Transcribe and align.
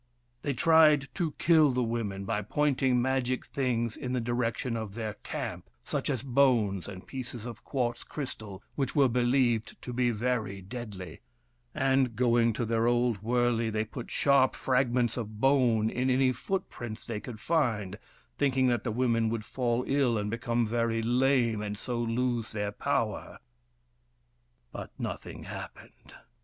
They 0.41 0.53
tried 0.55 1.09
to 1.13 1.35
kill 1.37 1.69
the 1.69 1.83
women 1.83 2.25
by 2.25 2.41
pointing 2.41 2.99
magic 3.03 3.45
things 3.45 3.95
in 3.95 4.13
the 4.13 4.19
direction 4.19 4.75
of 4.75 4.95
their 4.95 5.13
camp, 5.21 5.69
such 5.83 6.09
as 6.09 6.23
bones, 6.23 6.87
and 6.87 7.05
pieces 7.05 7.45
of 7.45 7.63
quartz 7.63 8.03
crystal, 8.03 8.63
which 8.73 8.95
were 8.95 9.07
believed 9.07 9.79
to 9.83 9.93
be 9.93 10.09
very 10.09 10.59
deadly; 10.59 11.21
and, 11.75 12.15
going 12.15 12.51
to 12.53 12.65
their 12.65 12.87
old 12.87 13.21
wurley, 13.21 13.69
they 13.69 13.85
put 13.85 14.09
sharp 14.09 14.55
fragments 14.55 15.17
of 15.17 15.39
bone 15.39 15.91
in 15.91 16.09
any 16.09 16.31
footprints 16.31 17.05
they 17.05 17.19
could 17.19 17.39
find, 17.39 17.99
thinking 18.39 18.65
that 18.69 18.83
the 18.83 18.91
women 18.91 19.29
would 19.29 19.45
fall 19.45 19.83
ill 19.87 20.17
and 20.17 20.31
become 20.31 20.65
very 20.65 21.03
lame, 21.03 21.61
and 21.61 21.77
so 21.77 21.99
lose 21.99 22.53
their 22.53 22.71
238 22.71 22.89
WURIP, 22.89 23.11
THE 23.11 23.19
FIRE 23.19 23.37
BRINGER 23.37 23.37
power. 23.37 23.39
But 24.71 24.99
nothing 24.99 25.43
happened. 25.43 26.13